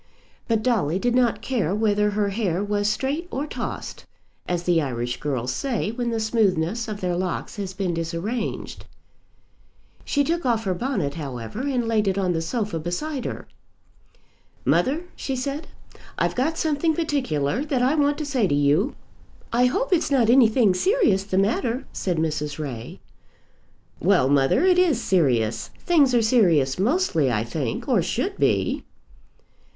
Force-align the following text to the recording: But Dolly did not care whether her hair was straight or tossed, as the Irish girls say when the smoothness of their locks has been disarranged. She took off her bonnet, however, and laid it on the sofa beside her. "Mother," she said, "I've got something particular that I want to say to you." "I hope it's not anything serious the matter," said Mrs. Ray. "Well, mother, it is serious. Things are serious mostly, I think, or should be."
But 0.47 0.63
Dolly 0.63 0.97
did 0.97 1.13
not 1.13 1.43
care 1.43 1.75
whether 1.75 2.09
her 2.09 2.29
hair 2.29 2.63
was 2.63 2.89
straight 2.89 3.27
or 3.29 3.45
tossed, 3.45 4.07
as 4.49 4.63
the 4.63 4.81
Irish 4.81 5.19
girls 5.19 5.53
say 5.53 5.91
when 5.91 6.09
the 6.09 6.19
smoothness 6.19 6.87
of 6.87 7.01
their 7.01 7.15
locks 7.15 7.57
has 7.57 7.75
been 7.75 7.93
disarranged. 7.93 8.85
She 10.03 10.23
took 10.23 10.43
off 10.43 10.63
her 10.63 10.73
bonnet, 10.73 11.13
however, 11.13 11.61
and 11.61 11.87
laid 11.87 12.07
it 12.07 12.17
on 12.17 12.33
the 12.33 12.41
sofa 12.41 12.79
beside 12.79 13.25
her. 13.25 13.47
"Mother," 14.65 15.03
she 15.15 15.35
said, 15.35 15.67
"I've 16.17 16.33
got 16.33 16.57
something 16.57 16.95
particular 16.95 17.63
that 17.65 17.83
I 17.83 17.93
want 17.93 18.17
to 18.17 18.25
say 18.25 18.47
to 18.47 18.55
you." 18.55 18.95
"I 19.53 19.65
hope 19.67 19.93
it's 19.93 20.09
not 20.09 20.31
anything 20.31 20.73
serious 20.73 21.23
the 21.25 21.37
matter," 21.37 21.85
said 21.93 22.17
Mrs. 22.17 22.57
Ray. 22.57 22.99
"Well, 23.99 24.29
mother, 24.29 24.63
it 24.65 24.79
is 24.79 24.99
serious. 24.99 25.67
Things 25.77 26.15
are 26.15 26.23
serious 26.23 26.79
mostly, 26.79 27.31
I 27.31 27.43
think, 27.43 27.87
or 27.87 28.01
should 28.01 28.37
be." 28.37 28.83